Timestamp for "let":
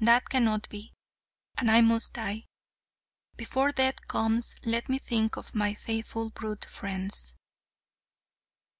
4.64-4.88